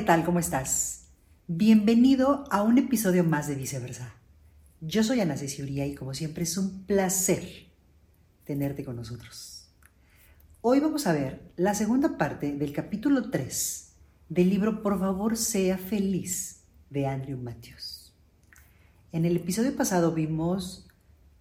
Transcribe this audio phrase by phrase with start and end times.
[0.00, 0.24] ¿qué tal?
[0.24, 1.08] ¿Cómo estás?
[1.46, 4.14] Bienvenido a un episodio más de Viceversa.
[4.80, 7.46] Yo soy Ana Cecilia y como siempre es un placer
[8.44, 9.68] tenerte con nosotros.
[10.62, 13.92] Hoy vamos a ver la segunda parte del capítulo 3
[14.30, 18.14] del libro Por favor sea feliz de Andrew Matthews.
[19.12, 20.88] En el episodio pasado vimos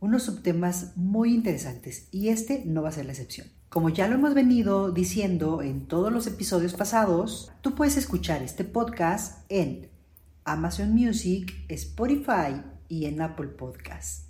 [0.02, 3.48] unos subtemas muy interesantes y este no va a ser la excepción.
[3.70, 8.64] Como ya lo hemos venido diciendo en todos los episodios pasados, tú puedes escuchar este
[8.64, 9.90] podcast en
[10.44, 14.26] Amazon Music, Spotify y en Apple Podcasts.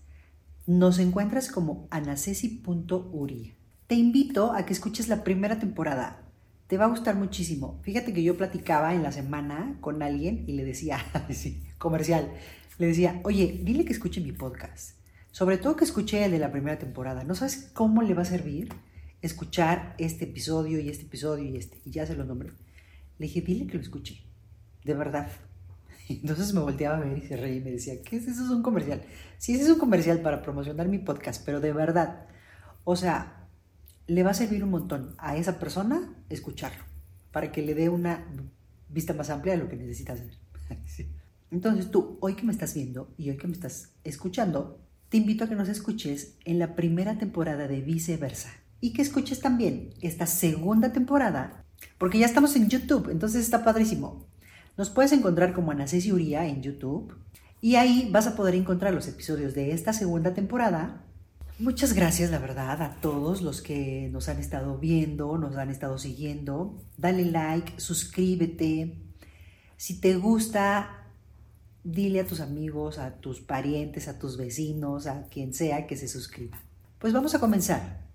[0.67, 3.55] Nos encuentras como anacesi.uri.
[3.87, 6.21] Te invito a que escuches la primera temporada.
[6.67, 7.79] Te va a gustar muchísimo.
[7.83, 10.99] Fíjate que yo platicaba en la semana con alguien y le decía,
[11.77, 12.29] comercial,
[12.77, 14.97] le decía, oye, dile que escuche mi podcast.
[15.31, 17.23] Sobre todo que escuche el de la primera temporada.
[17.23, 18.67] ¿No sabes cómo le va a servir
[19.21, 21.81] escuchar este episodio y este episodio y este?
[21.85, 22.51] Y ya se lo nombré.
[23.17, 24.23] Le dije, dile que lo escuche.
[24.83, 25.29] De verdad.
[26.09, 28.45] Entonces me volteaba a ver y se reía y me decía, ¿qué es eso?
[28.45, 29.03] Es un comercial.
[29.37, 32.25] Sí, ese es un comercial para promocionar mi podcast, pero de verdad.
[32.83, 33.47] O sea,
[34.07, 36.83] le va a servir un montón a esa persona escucharlo,
[37.31, 38.25] para que le dé una
[38.89, 40.31] vista más amplia de lo que necesita hacer.
[41.51, 45.43] Entonces tú, hoy que me estás viendo y hoy que me estás escuchando, te invito
[45.43, 50.25] a que nos escuches en la primera temporada de Viceversa y que escuches también esta
[50.25, 51.65] segunda temporada,
[51.97, 54.25] porque ya estamos en YouTube, entonces está padrísimo.
[54.77, 57.13] Nos puedes encontrar como Anacesi Uría en YouTube
[57.61, 61.03] y ahí vas a poder encontrar los episodios de esta segunda temporada.
[61.59, 65.97] Muchas gracias, la verdad, a todos los que nos han estado viendo, nos han estado
[65.97, 66.81] siguiendo.
[66.95, 68.97] Dale like, suscríbete.
[69.75, 71.11] Si te gusta,
[71.83, 76.07] dile a tus amigos, a tus parientes, a tus vecinos, a quien sea que se
[76.07, 76.63] suscriba.
[76.97, 78.08] Pues vamos a comenzar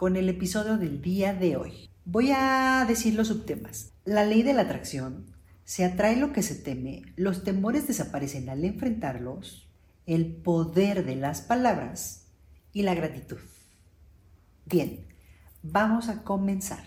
[0.00, 1.90] con el episodio del día de hoy.
[2.06, 3.92] Voy a decir los subtemas.
[4.06, 5.26] La ley de la atracción,
[5.64, 9.68] se atrae lo que se teme, los temores desaparecen al enfrentarlos,
[10.06, 12.28] el poder de las palabras
[12.72, 13.40] y la gratitud.
[14.64, 15.06] Bien,
[15.62, 16.86] vamos a comenzar.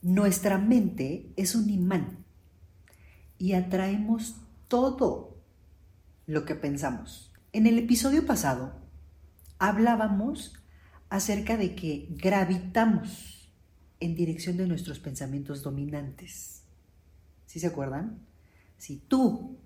[0.00, 2.24] Nuestra mente es un imán
[3.38, 4.34] y atraemos
[4.66, 5.36] todo
[6.26, 7.32] lo que pensamos.
[7.52, 8.80] En el episodio pasado
[9.60, 10.61] hablábamos
[11.12, 13.52] acerca de que gravitamos
[14.00, 16.62] en dirección de nuestros pensamientos dominantes.
[17.44, 18.26] ¿Sí se acuerdan?
[18.78, 19.58] Si tú,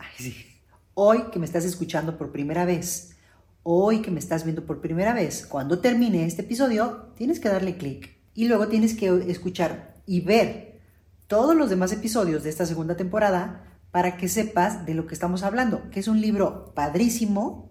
[0.94, 3.16] hoy que me estás escuchando por primera vez,
[3.62, 7.76] hoy que me estás viendo por primera vez, cuando termine este episodio, tienes que darle
[7.76, 10.80] clic y luego tienes que escuchar y ver
[11.28, 15.44] todos los demás episodios de esta segunda temporada para que sepas de lo que estamos
[15.44, 17.70] hablando, que es un libro padrísimo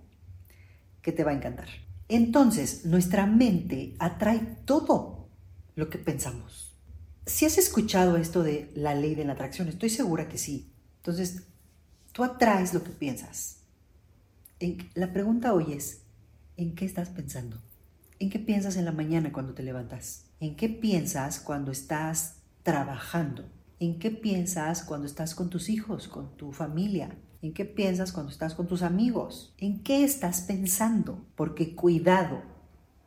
[1.01, 1.84] que te va a encantar.
[2.07, 5.29] Entonces, nuestra mente atrae todo
[5.75, 6.73] lo que pensamos.
[7.25, 10.71] Si has escuchado esto de la ley de la atracción, estoy segura que sí.
[10.97, 11.47] Entonces,
[12.11, 13.61] tú atraes lo que piensas.
[14.93, 16.03] la pregunta hoy es,
[16.57, 17.61] ¿en qué estás pensando?
[18.19, 20.25] ¿En qué piensas en la mañana cuando te levantas?
[20.39, 23.45] ¿En qué piensas cuando estás trabajando?
[23.79, 27.17] ¿En qué piensas cuando estás con tus hijos, con tu familia?
[27.45, 29.53] ¿En qué piensas cuando estás con tus amigos?
[29.59, 31.27] ¿En qué estás pensando?
[31.35, 32.41] Porque cuidado,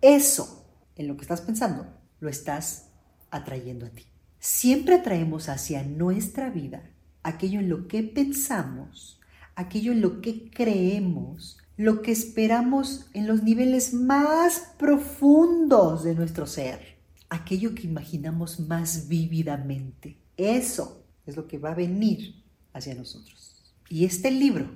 [0.00, 1.88] eso en lo que estás pensando
[2.20, 2.86] lo estás
[3.32, 4.04] atrayendo a ti.
[4.38, 6.88] Siempre atraemos hacia nuestra vida
[7.24, 9.18] aquello en lo que pensamos,
[9.56, 16.46] aquello en lo que creemos, lo que esperamos en los niveles más profundos de nuestro
[16.46, 16.98] ser,
[17.28, 20.16] aquello que imaginamos más vívidamente.
[20.36, 22.36] Eso es lo que va a venir
[22.72, 23.57] hacia nosotros.
[23.90, 24.70] Y este libro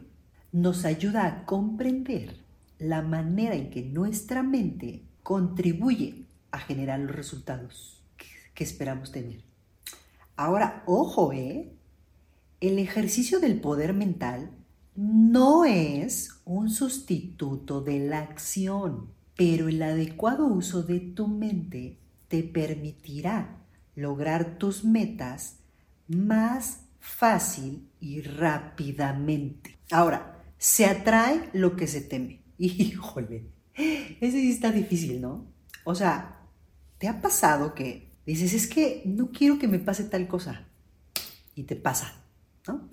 [0.53, 2.37] nos ayuda a comprender
[2.78, 8.03] la manera en que nuestra mente contribuye a generar los resultados
[8.55, 9.43] que, esperamos tener.
[10.37, 11.72] Ahora, ojo, ¿eh?
[12.61, 14.51] El ejercicio del poder mental
[14.95, 21.98] no es un sustituto de la acción, pero el adecuado uso de tu mente
[22.28, 23.59] te permitirá
[23.97, 25.59] lograr tus metas
[26.07, 29.78] más fácil y rápidamente.
[29.91, 32.45] Ahora, se atrae lo que se teme.
[32.59, 35.53] Híjole, ese sí está difícil, ¿no?
[35.84, 36.47] O sea,
[36.99, 40.69] ¿te ha pasado que dices, es que no quiero que me pase tal cosa?
[41.57, 42.25] Y te pasa,
[42.69, 42.89] ¿no?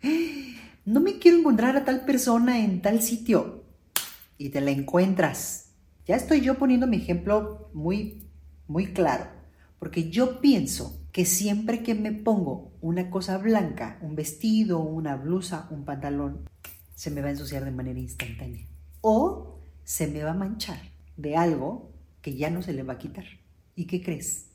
[0.86, 3.64] no me quiero encontrar a tal persona en tal sitio.
[4.38, 5.72] Y te la encuentras.
[6.06, 8.30] Ya estoy yo poniendo mi ejemplo muy,
[8.66, 9.26] muy claro.
[9.78, 15.66] Porque yo pienso que siempre que me pongo una cosa blanca, un vestido, una blusa,
[15.70, 16.48] un pantalón,
[16.94, 18.66] se me va a ensuciar de manera instantánea.
[19.00, 20.78] O se me va a manchar
[21.16, 23.24] de algo que ya no se le va a quitar.
[23.74, 24.50] ¿Y qué crees?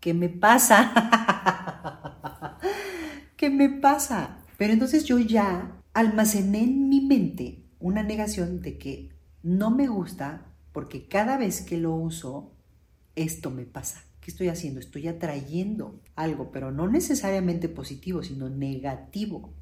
[0.00, 0.92] ¿Qué me pasa?
[3.36, 4.38] ¿Qué me pasa?
[4.56, 9.10] Pero entonces yo ya almacené en mi mente una negación de que
[9.42, 12.52] no me gusta porque cada vez que lo uso,
[13.14, 14.04] esto me pasa.
[14.22, 14.78] ¿Qué estoy haciendo?
[14.78, 19.52] Estoy atrayendo algo, pero no necesariamente positivo, sino negativo.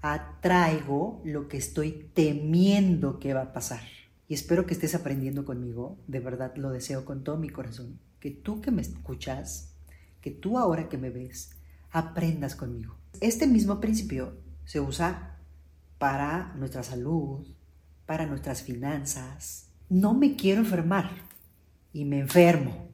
[0.00, 3.82] Atraigo lo que estoy temiendo que va a pasar.
[4.28, 8.30] Y espero que estés aprendiendo conmigo, de verdad lo deseo con todo mi corazón, que
[8.30, 9.74] tú que me escuchas,
[10.20, 11.50] que tú ahora que me ves,
[11.90, 12.94] aprendas conmigo.
[13.20, 15.40] Este mismo principio se usa
[15.98, 17.44] para nuestra salud,
[18.06, 19.70] para nuestras finanzas.
[19.88, 21.10] No me quiero enfermar
[21.92, 22.91] y me enfermo.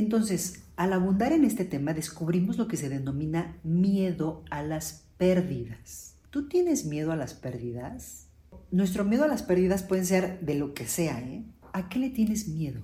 [0.00, 6.14] Entonces, al abundar en este tema, descubrimos lo que se denomina miedo a las pérdidas.
[6.30, 8.28] ¿Tú tienes miedo a las pérdidas?
[8.70, 11.44] Nuestro miedo a las pérdidas pueden ser de lo que sea, ¿eh?
[11.74, 12.80] ¿A qué le tienes miedo?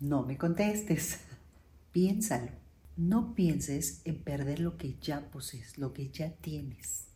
[0.00, 1.18] No me contestes.
[1.92, 2.52] Piénsalo.
[2.96, 7.08] No pienses en perder lo que ya posees, lo que ya tienes.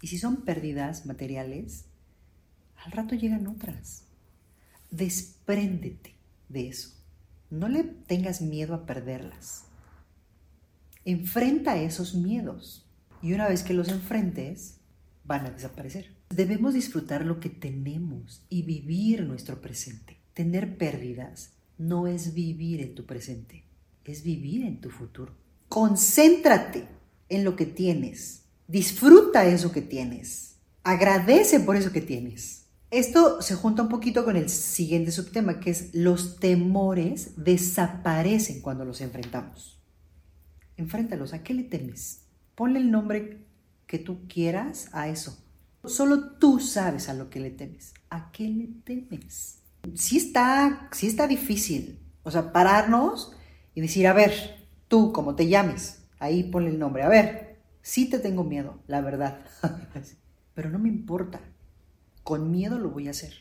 [0.00, 1.84] Y si son pérdidas materiales,
[2.82, 4.04] al rato llegan otras.
[4.90, 6.14] Despréndete
[6.48, 7.01] de eso.
[7.52, 9.64] No le tengas miedo a perderlas.
[11.04, 12.86] Enfrenta esos miedos.
[13.20, 14.78] Y una vez que los enfrentes,
[15.24, 16.16] van a desaparecer.
[16.30, 20.16] Debemos disfrutar lo que tenemos y vivir nuestro presente.
[20.32, 23.66] Tener pérdidas no es vivir en tu presente,
[24.06, 25.34] es vivir en tu futuro.
[25.68, 26.88] Concéntrate
[27.28, 28.44] en lo que tienes.
[28.66, 30.56] Disfruta eso que tienes.
[30.84, 32.61] Agradece por eso que tienes.
[32.92, 38.84] Esto se junta un poquito con el siguiente subtema, que es los temores desaparecen cuando
[38.84, 39.80] los enfrentamos.
[40.76, 41.32] Enfréntalos.
[41.32, 42.26] ¿A qué le temes?
[42.54, 43.46] Ponle el nombre
[43.86, 45.42] que tú quieras a eso.
[45.82, 47.94] Solo tú sabes a lo que le temes.
[48.10, 49.62] ¿A qué le temes?
[49.94, 51.98] Sí está, sí está difícil.
[52.24, 53.34] O sea, pararnos
[53.74, 57.04] y decir, a ver, tú, como te llames, ahí ponle el nombre.
[57.04, 59.38] A ver, sí te tengo miedo, la verdad.
[60.54, 61.40] Pero no me importa.
[62.22, 63.34] Con miedo lo voy a hacer.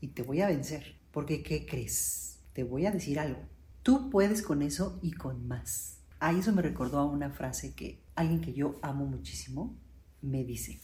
[0.00, 0.96] Y te voy a vencer.
[1.10, 2.40] Porque, ¿qué crees?
[2.52, 3.40] Te voy a decir algo.
[3.82, 5.98] Tú puedes con eso y con más.
[6.18, 9.76] Ahí eso me recordó a una frase que alguien que yo amo muchísimo
[10.22, 10.80] me dice.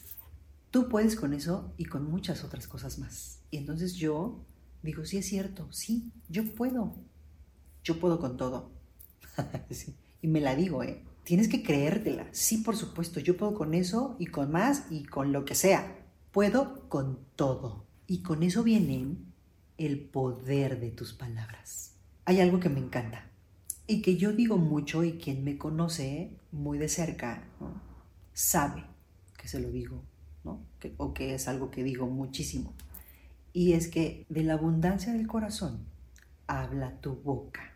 [0.70, 3.40] Tú puedes con eso y con muchas otras cosas más.
[3.50, 4.44] Y entonces yo
[4.82, 6.94] digo, sí es cierto, sí, yo puedo.
[7.84, 8.70] Yo puedo con todo.
[10.24, 11.02] Y me la digo, ¿eh?
[11.24, 12.28] Tienes que creértela.
[12.30, 16.01] Sí, por supuesto, yo puedo con eso y con más y con lo que sea.
[16.32, 17.84] Puedo con todo.
[18.06, 19.16] Y con eso viene
[19.76, 21.96] el poder de tus palabras.
[22.24, 23.30] Hay algo que me encanta
[23.86, 27.44] y que yo digo mucho y quien me conoce muy de cerca
[28.32, 28.82] sabe
[29.36, 30.02] que se lo digo,
[30.42, 30.64] ¿no?
[30.96, 32.72] o que es algo que digo muchísimo.
[33.52, 35.84] Y es que de la abundancia del corazón
[36.46, 37.74] habla tu boca.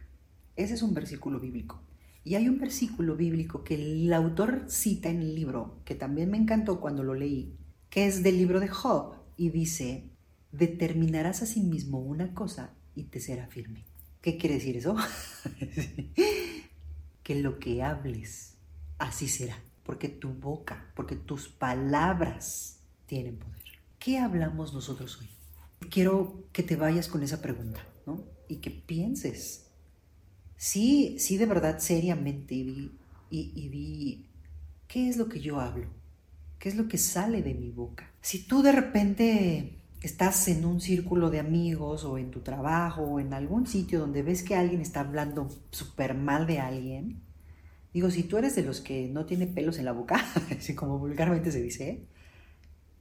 [0.56, 1.82] Ese es un versículo bíblico.
[2.24, 6.38] Y hay un versículo bíblico que el autor cita en el libro, que también me
[6.38, 7.54] encantó cuando lo leí,
[7.96, 10.10] que es del libro de Job, y dice,
[10.52, 13.86] determinarás a sí mismo una cosa y te será firme.
[14.20, 14.94] ¿Qué quiere decir eso?
[17.22, 18.58] que lo que hables,
[18.98, 23.64] así será, porque tu boca, porque tus palabras tienen poder.
[23.98, 25.30] ¿Qué hablamos nosotros hoy?
[25.88, 28.22] Quiero que te vayas con esa pregunta, ¿no?
[28.46, 29.68] Y que pienses.
[30.58, 32.92] Sí, sí, de verdad, seriamente, y
[33.30, 34.26] y, y
[34.86, 35.88] ¿qué es lo que yo hablo?
[36.58, 38.10] ¿Qué es lo que sale de mi boca?
[38.20, 43.20] Si tú de repente estás en un círculo de amigos o en tu trabajo o
[43.20, 47.22] en algún sitio donde ves que alguien está hablando súper mal de alguien,
[47.92, 50.24] digo, si tú eres de los que no tiene pelos en la boca,
[50.58, 52.06] así como vulgarmente se dice,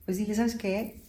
[0.05, 1.01] pues dile, ¿sabes qué?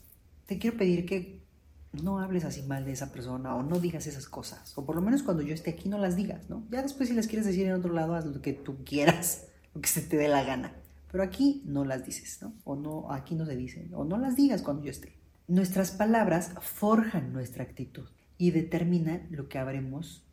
[0.47, 1.47] Te quiero pedir que
[1.93, 5.03] no hables así mal de esa persona o no digas esas cosas, o por lo
[5.03, 6.67] menos cuando yo esté aquí no las digas, ¿no?
[6.71, 9.81] Ya después si las quieres decir en otro lado, haz lo que tú quieras, lo
[9.81, 10.75] que se te dé la gana.
[11.11, 12.55] Pero aquí no las dices, ¿no?
[12.65, 15.17] O no, aquí no se dicen, o no las digas cuando yo esté.
[15.49, 18.09] Nuestras palabras forjan nuestra actitud
[18.39, 20.25] y determinan lo que habremos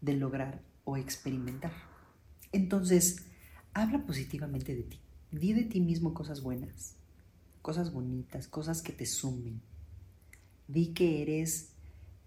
[0.00, 1.72] de lograr o experimentar.
[2.52, 3.26] Entonces,
[3.74, 5.00] habla positivamente de ti.
[5.30, 6.96] Di de ti mismo cosas buenas,
[7.62, 9.62] cosas bonitas, cosas que te sumen.
[10.68, 11.72] Di que eres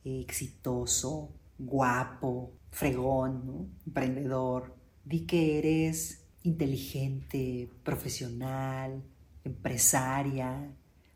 [0.03, 4.75] exitoso, guapo, fregón, emprendedor.
[5.03, 9.03] Di que eres inteligente, profesional,
[9.43, 10.71] empresaria,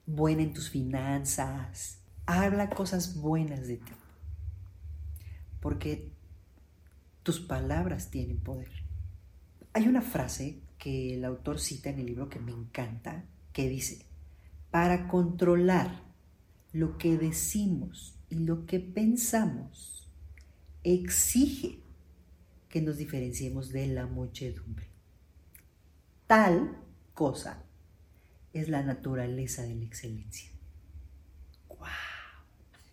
[0.06, 2.00] buena en tus finanzas.
[2.26, 3.92] Habla cosas buenas de ti.
[5.60, 6.12] Porque
[7.24, 8.72] tus palabras tienen poder.
[9.74, 14.06] Hay una frase que el autor cita en el libro que me encanta, que dice,
[14.72, 16.04] para controlar
[16.72, 20.08] lo que decimos y lo que pensamos,
[20.84, 21.80] exige
[22.70, 24.88] que nos diferenciemos de la muchedumbre.
[26.30, 26.78] Tal
[27.16, 27.64] cosa
[28.54, 30.52] es la naturaleza de la excelencia.
[31.68, 31.88] ¡Wow!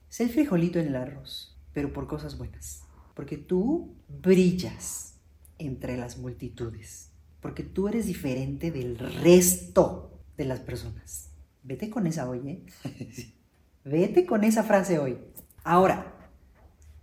[0.09, 2.85] Es el frijolito en el arroz, pero por cosas buenas.
[3.13, 5.19] Porque tú brillas
[5.59, 7.11] entre las multitudes.
[7.43, 11.29] Porque tú eres diferente del resto de las personas.
[11.63, 13.35] Vete con esa hoy, ¿eh?
[13.85, 15.19] Vete con esa frase hoy.
[15.63, 16.31] Ahora,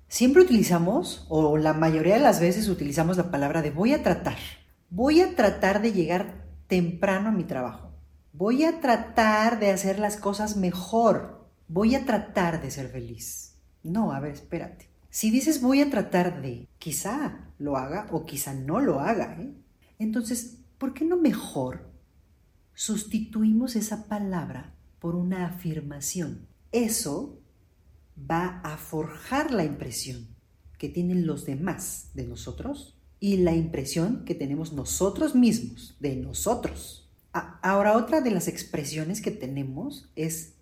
[0.07, 4.37] siempre utilizamos, o la mayoría de las veces utilizamos la palabra de voy a tratar.
[4.95, 7.91] Voy a tratar de llegar temprano a mi trabajo.
[8.31, 11.49] Voy a tratar de hacer las cosas mejor.
[11.67, 13.55] Voy a tratar de ser feliz.
[13.81, 14.91] No, a ver, espérate.
[15.09, 19.35] Si dices voy a tratar de, quizá lo haga o quizá no lo haga.
[19.41, 19.55] ¿eh?
[19.97, 21.89] Entonces, ¿por qué no mejor
[22.75, 26.45] sustituimos esa palabra por una afirmación?
[26.71, 27.41] Eso
[28.15, 30.27] va a forjar la impresión
[30.77, 37.09] que tienen los demás de nosotros y la impresión que tenemos nosotros mismos de nosotros.
[37.31, 40.55] Ahora, otra de las expresiones que tenemos es,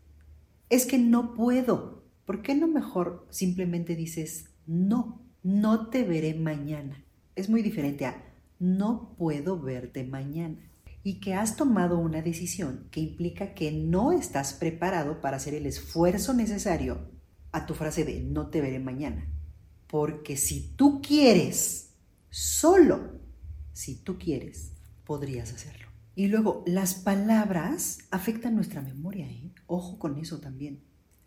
[0.69, 2.03] es que no puedo.
[2.23, 7.03] ¿Por qué no mejor simplemente dices, no, no te veré mañana?
[7.35, 10.59] Es muy diferente a, no puedo verte mañana.
[11.01, 15.65] Y que has tomado una decisión que implica que no estás preparado para hacer el
[15.65, 17.09] esfuerzo necesario
[17.51, 19.25] a tu frase de no te veré mañana.
[19.87, 21.90] Porque si tú quieres,
[22.31, 23.21] solo
[23.73, 24.73] si tú quieres,
[25.05, 25.87] podrías hacerlo.
[26.15, 29.53] Y luego, las palabras afectan nuestra memoria, ¿eh?
[29.67, 30.81] Ojo con eso también.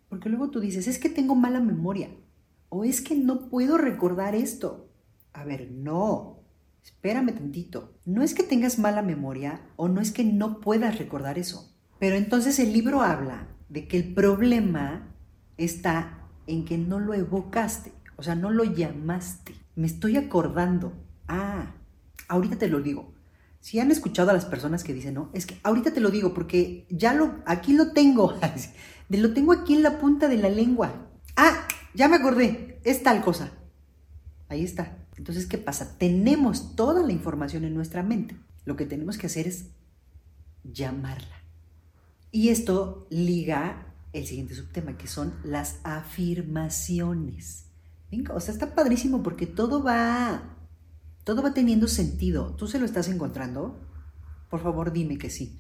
[0.09, 2.11] Porque luego tú dices, es que tengo mala memoria.
[2.69, 4.91] O es que no puedo recordar esto.
[5.33, 6.41] A ver, no.
[6.83, 7.95] Espérame tantito.
[8.05, 11.73] No es que tengas mala memoria o no es que no puedas recordar eso.
[11.99, 15.15] Pero entonces el libro habla de que el problema
[15.57, 17.93] está en que no lo evocaste.
[18.17, 19.55] O sea, no lo llamaste.
[19.77, 20.93] Me estoy acordando.
[21.29, 21.75] Ah,
[22.29, 23.13] ahorita te lo digo.
[23.61, 26.35] Si han escuchado a las personas que dicen, no, es que ahorita te lo digo
[26.35, 28.39] porque ya lo, aquí lo tengo,
[29.09, 31.09] lo tengo aquí en la punta de la lengua.
[31.37, 33.53] Ah, ya me acordé, es tal cosa.
[34.49, 34.99] Ahí está.
[35.17, 35.97] Entonces, ¿qué pasa?
[35.97, 38.37] Tenemos toda la información en nuestra mente.
[38.65, 39.71] Lo que tenemos que hacer es
[40.63, 41.43] llamarla.
[42.31, 47.67] Y esto liga el siguiente subtema, que son las afirmaciones.
[48.33, 50.55] O sea, está padrísimo porque todo va
[51.25, 52.55] todo va teniendo sentido.
[52.55, 53.81] ¿Tú se lo estás encontrando?
[54.51, 55.59] Por favor, dime que sí.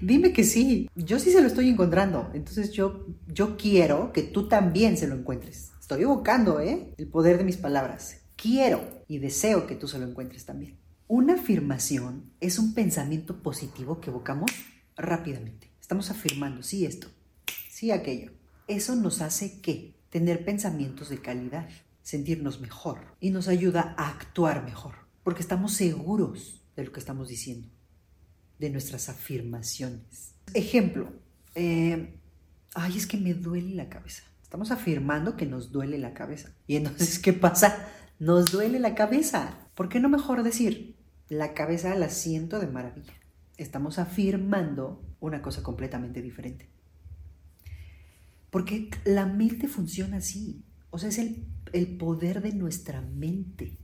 [0.00, 0.88] Dime que sí.
[0.96, 2.30] Yo sí se lo estoy encontrando.
[2.32, 5.72] Entonces yo, yo quiero que tú también se lo encuentres.
[5.78, 6.94] Estoy evocando ¿eh?
[6.96, 8.16] el poder de mis palabras.
[8.36, 10.78] Quiero y deseo que tú se lo encuentres también.
[11.06, 14.50] Una afirmación es un pensamiento positivo que evocamos
[14.96, 15.70] rápidamente.
[15.80, 17.08] Estamos afirmando, sí esto,
[17.68, 18.32] sí aquello.
[18.66, 19.94] Eso nos hace qué?
[20.12, 21.70] Tener pensamientos de calidad
[22.02, 27.28] sentirnos mejor y nos ayuda a actuar mejor, porque estamos seguros de lo que estamos
[27.28, 27.68] diciendo,
[28.58, 30.34] de nuestras afirmaciones.
[30.52, 31.12] Ejemplo,
[31.54, 32.20] eh,
[32.74, 34.24] ay, es que me duele la cabeza.
[34.42, 36.54] Estamos afirmando que nos duele la cabeza.
[36.66, 37.88] Y entonces, ¿qué pasa?
[38.18, 39.70] Nos duele la cabeza.
[39.74, 40.98] ¿Por qué no mejor decir,
[41.30, 43.14] la cabeza la siento de maravilla?
[43.56, 46.68] Estamos afirmando una cosa completamente diferente.
[48.52, 50.62] Porque la mente funciona así.
[50.90, 53.78] O sea, es el el poder de nuestra mente.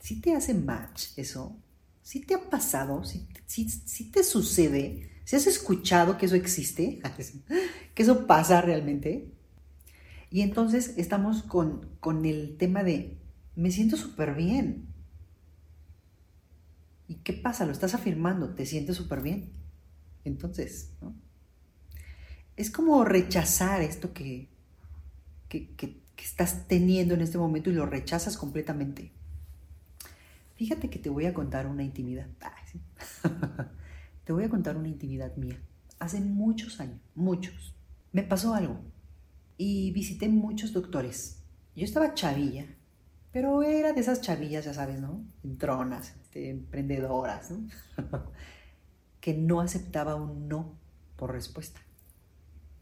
[0.00, 1.56] Si te hace match eso,
[2.02, 7.00] si te ha pasado, si, te sucede, si has escuchado que eso existe,
[7.94, 9.32] que eso pasa realmente.
[10.30, 13.18] Y entonces estamos con, con el tema de,
[13.54, 14.88] me siento súper bien.
[17.06, 17.66] ¿Y qué pasa?
[17.66, 19.52] Lo estás afirmando, te sientes súper bien.
[20.24, 21.14] Entonces, ¿no?
[22.56, 24.48] Es como rechazar esto que,
[25.48, 29.10] que, estás teniendo en este momento y lo rechazas completamente.
[30.54, 32.28] Fíjate que te voy a contar una intimidad.
[34.24, 35.58] te voy a contar una intimidad mía.
[35.98, 37.74] Hace muchos años, muchos,
[38.12, 38.80] me pasó algo
[39.56, 41.42] y visité muchos doctores.
[41.74, 42.66] Yo estaba chavilla,
[43.32, 45.24] pero era de esas chavillas, ya sabes, ¿no?
[45.42, 47.66] Entronas, este, emprendedoras, ¿no?
[49.20, 50.78] que no aceptaba un no
[51.16, 51.80] por respuesta.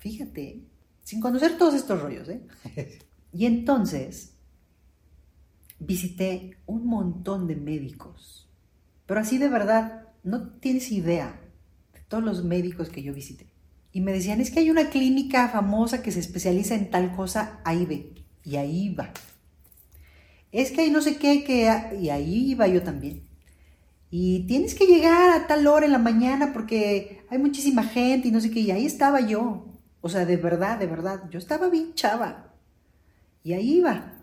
[0.01, 0.65] Fíjate,
[1.05, 2.29] sin conocer todos estos rollos.
[2.29, 2.41] ¿eh?
[3.33, 4.35] y entonces
[5.79, 8.49] visité un montón de médicos,
[9.07, 11.41] pero así de verdad, no tienes idea
[11.93, 13.47] de todos los médicos que yo visité.
[13.93, 17.61] Y me decían, es que hay una clínica famosa que se especializa en tal cosa,
[17.65, 18.15] ahí ve,
[18.45, 19.13] y ahí va.
[20.53, 23.23] Es que hay no sé qué, que, y ahí iba yo también.
[24.11, 28.33] Y tienes que llegar a tal hora en la mañana porque hay muchísima gente y
[28.33, 29.70] no sé qué, y ahí estaba yo.
[30.01, 32.55] O sea, de verdad, de verdad, yo estaba bien chava.
[33.43, 34.15] Y ahí iba.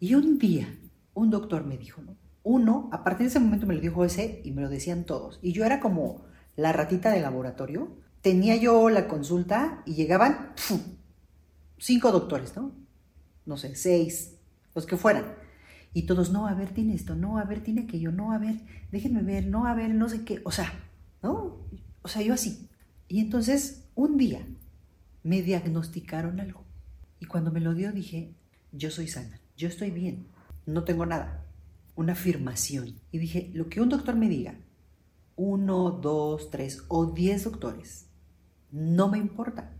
[0.00, 0.78] Y un día,
[1.14, 2.16] un doctor me dijo, ¿no?
[2.42, 5.38] Uno, a partir de ese momento me lo dijo ese y me lo decían todos.
[5.42, 6.24] Y yo era como
[6.56, 7.96] la ratita de laboratorio.
[8.22, 10.54] Tenía yo la consulta y llegaban
[11.78, 12.72] cinco doctores, ¿no?
[13.46, 14.36] No sé, seis,
[14.74, 15.34] los que fueran.
[15.94, 18.60] Y todos, no, a ver, tiene esto, no, a ver, tiene aquello, no, a ver,
[18.92, 20.40] déjenme ver, no, a ver, no sé qué.
[20.44, 20.72] O sea,
[21.22, 21.56] ¿no?
[22.02, 22.68] O sea, yo así.
[23.08, 24.46] Y entonces, un día,
[25.28, 26.64] me diagnosticaron algo.
[27.20, 28.34] Y cuando me lo dio dije,
[28.72, 30.28] yo soy sana, yo estoy bien,
[30.64, 31.44] no tengo nada.
[31.96, 32.94] Una afirmación.
[33.12, 34.58] Y dije, lo que un doctor me diga,
[35.36, 38.06] uno, dos, tres o diez doctores,
[38.70, 39.74] no me importa.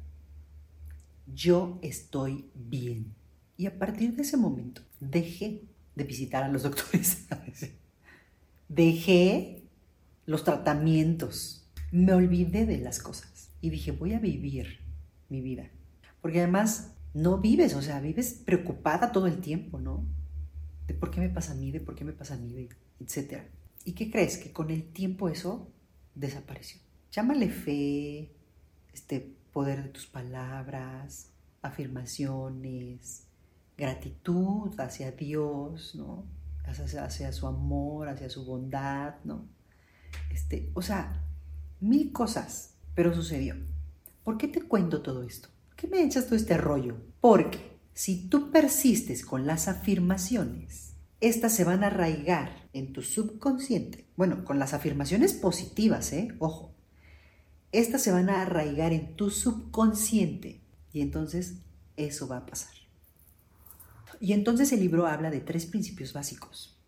[1.27, 3.15] Yo estoy bien.
[3.57, 5.63] Y a partir de ese momento dejé
[5.95, 7.27] de visitar a los doctores.
[8.69, 9.67] dejé
[10.27, 11.67] los tratamientos.
[11.91, 13.51] Me olvidé de las cosas.
[13.63, 14.88] Y dije, voy a vivir
[15.29, 15.71] mi vida.
[16.21, 20.05] Porque además no vives, o sea, vives preocupada todo el tiempo, ¿no?
[20.87, 22.69] De por qué me pasa a mí, de por qué me pasa a mí,
[23.01, 23.43] etc.
[23.85, 24.39] ¿Y qué crees?
[24.39, 25.71] Que con el tiempo eso
[26.15, 26.81] desapareció.
[27.13, 28.33] Llámale fe,
[28.93, 31.31] este poder de tus palabras,
[31.63, 33.27] afirmaciones,
[33.77, 36.27] gratitud hacia Dios, ¿no?
[36.65, 39.49] Hacia, hacia, su amor, hacia su bondad, ¿no?
[40.31, 41.25] Este, o sea,
[41.81, 43.57] mil cosas, pero sucedió.
[44.29, 45.49] ¿Por qué te cuento todo esto?
[45.75, 46.99] ¿Qué me echas todo este rollo?
[47.19, 50.93] Porque si tú persistes con las afirmaciones,
[51.23, 54.05] estas se van a arraigar en tu subconsciente.
[54.19, 56.35] Bueno, con las afirmaciones positivas, ¿eh?
[56.41, 56.75] Ojo.
[57.73, 60.61] Estas se van a arraigar en tu subconsciente
[60.93, 61.55] y entonces
[61.97, 62.75] eso va a pasar.
[64.21, 66.79] Y entonces el libro habla de tres principios básicos.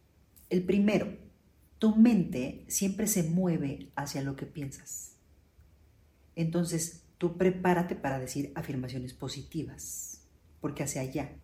[0.51, 1.17] El primero,
[1.79, 5.15] tu mente siempre se mueve hacia lo que piensas.
[6.37, 10.23] Entonces, tú prepárate para decir afirmaciones positivas,
[10.63, 11.37] porque hacia allá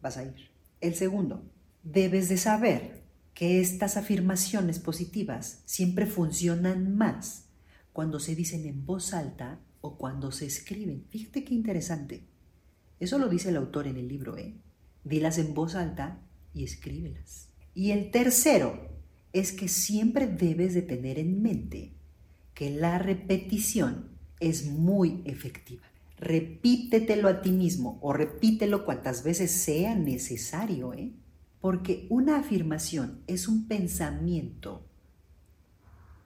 [0.00, 0.50] vas a ir.
[0.80, 1.44] El segundo,
[1.82, 3.02] debes de saber
[3.34, 7.50] que estas afirmaciones positivas siempre funcionan más
[7.92, 11.04] cuando se dicen en voz alta o cuando se escriben.
[11.10, 12.24] Fíjate qué interesante.
[12.98, 14.56] Eso lo dice el autor en el libro, ¿eh?
[15.04, 16.22] Dilas en voz alta
[16.54, 17.50] y escríbelas.
[17.74, 18.88] Y el tercero
[19.34, 21.92] es que siempre debes de tener en mente
[22.54, 24.11] que la repetición
[24.42, 25.84] es muy efectiva.
[26.18, 31.12] Repítetelo a ti mismo o repítelo cuantas veces sea necesario, ¿eh?
[31.60, 34.84] porque una afirmación es un pensamiento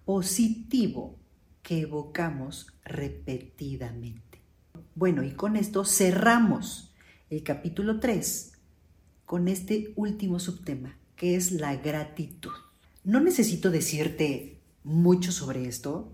[0.04, 1.18] positivo
[1.62, 4.40] que evocamos repetidamente.
[4.94, 6.94] Bueno, y con esto cerramos
[7.28, 8.52] el capítulo 3
[9.26, 12.52] con este último subtema, que es la gratitud.
[13.04, 16.12] No necesito decirte mucho sobre esto,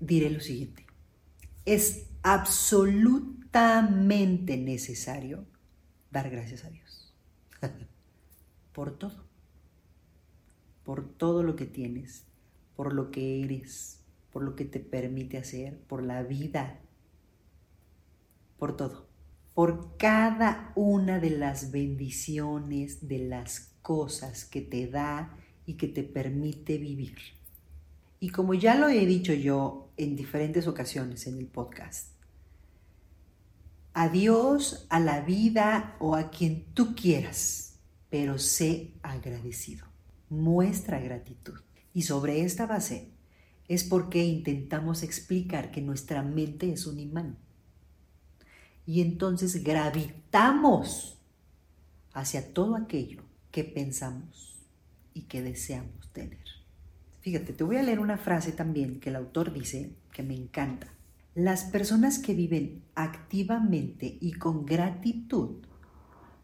[0.00, 0.84] diré lo siguiente
[1.64, 5.44] es absolutamente necesario
[6.10, 7.14] dar gracias a Dios.
[8.72, 9.24] por todo.
[10.84, 12.24] Por todo lo que tienes,
[12.76, 14.00] por lo que eres,
[14.32, 16.80] por lo que te permite hacer, por la vida,
[18.58, 19.08] por todo.
[19.54, 26.02] Por cada una de las bendiciones, de las cosas que te da y que te
[26.02, 27.16] permite vivir.
[28.24, 32.14] Y como ya lo he dicho yo en diferentes ocasiones en el podcast,
[33.92, 39.86] a Dios, a la vida o a quien tú quieras, pero sé agradecido.
[40.30, 41.60] Muestra gratitud.
[41.92, 43.12] Y sobre esta base
[43.68, 47.36] es porque intentamos explicar que nuestra mente es un imán.
[48.86, 51.18] Y entonces gravitamos
[52.14, 54.64] hacia todo aquello que pensamos
[55.12, 56.63] y que deseamos tener.
[57.24, 60.92] Fíjate, te voy a leer una frase también que el autor dice que me encanta.
[61.34, 65.64] Las personas que viven activamente y con gratitud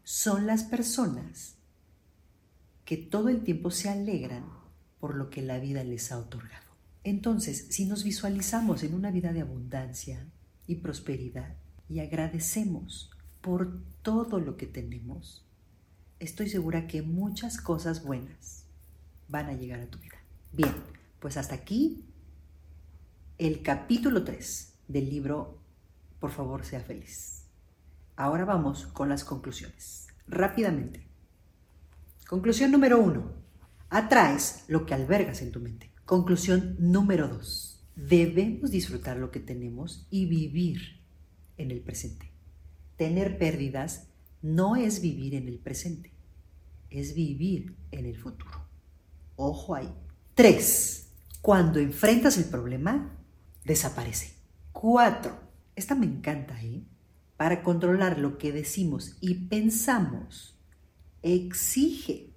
[0.05, 1.57] son las personas
[2.87, 4.47] que todo el tiempo se alegran
[5.01, 6.71] por lo que la vida les ha otorgado.
[7.05, 10.27] Entonces, si nos visualizamos en una vida de abundancia
[10.67, 11.57] y prosperidad
[11.91, 13.11] y agradecemos
[13.43, 15.47] por todo lo que tenemos,
[16.21, 18.65] estoy segura que muchas cosas buenas
[19.29, 20.20] van a llegar a tu vida.
[20.53, 20.75] Bien,
[21.21, 22.05] pues hasta aquí
[23.39, 25.59] el capítulo 3 del libro
[26.19, 27.47] Por favor sea feliz.
[28.17, 30.09] Ahora vamos con las conclusiones.
[30.27, 31.07] Rápidamente.
[32.29, 33.33] Conclusión número uno.
[33.89, 35.91] Atraes lo que albergas en tu mente.
[36.05, 37.83] Conclusión número dos.
[37.97, 41.01] Debemos disfrutar lo que tenemos y vivir
[41.57, 42.31] en el presente.
[42.97, 44.09] Tener pérdidas
[44.43, 46.13] no es vivir en el presente,
[46.91, 48.67] es vivir en el futuro.
[49.37, 49.93] Ojo ahí.
[50.41, 51.11] Tres,
[51.43, 53.15] cuando enfrentas el problema,
[53.63, 54.33] desaparece.
[54.73, 55.39] Cuatro,
[55.77, 56.83] esta me encanta, ¿eh?
[57.37, 60.59] Para controlar lo que decimos y pensamos,
[61.21, 62.31] exige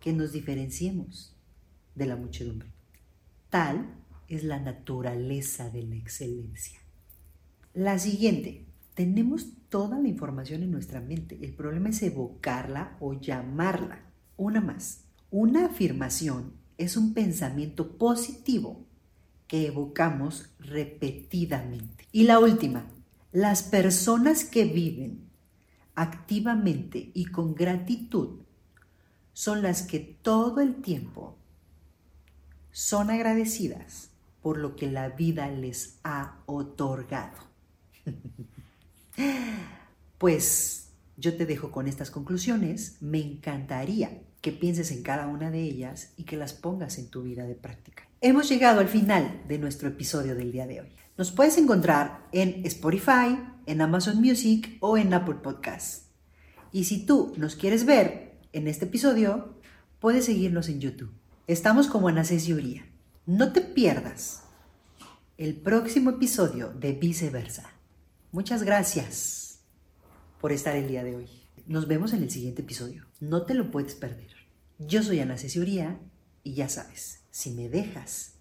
[0.00, 1.36] que nos diferenciemos
[1.94, 2.72] de la muchedumbre.
[3.50, 3.94] Tal
[4.26, 6.78] es la naturaleza de la excelencia.
[7.74, 11.38] La siguiente, tenemos toda la información en nuestra mente.
[11.42, 14.00] El problema es evocarla o llamarla.
[14.38, 15.04] Una más.
[15.30, 18.84] Una afirmación es un pensamiento positivo
[19.46, 22.06] que evocamos repetidamente.
[22.12, 22.86] Y la última,
[23.32, 25.28] las personas que viven
[25.94, 28.40] activamente y con gratitud
[29.32, 31.36] son las que todo el tiempo
[32.70, 37.38] son agradecidas por lo que la vida les ha otorgado.
[40.18, 42.96] pues yo te dejo con estas conclusiones.
[43.00, 47.22] Me encantaría que pienses en cada una de ellas y que las pongas en tu
[47.22, 48.08] vida de práctica.
[48.20, 50.88] Hemos llegado al final de nuestro episodio del día de hoy.
[51.16, 56.08] Nos puedes encontrar en Spotify, en Amazon Music o en Apple Podcasts.
[56.72, 59.54] Y si tú nos quieres ver en este episodio,
[60.00, 61.12] puedes seguirnos en YouTube.
[61.46, 62.84] Estamos como Anases Uría.
[63.26, 64.42] No te pierdas
[65.38, 67.70] el próximo episodio de Viceversa.
[68.32, 69.60] Muchas gracias
[70.40, 71.41] por estar el día de hoy.
[71.66, 73.06] Nos vemos en el siguiente episodio.
[73.20, 74.30] No te lo puedes perder.
[74.78, 75.98] Yo soy Ana Ceciuría
[76.42, 78.32] y ya sabes, si me dejas,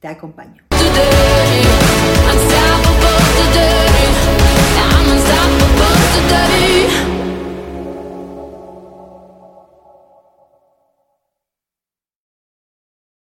[0.00, 0.64] te acompaño.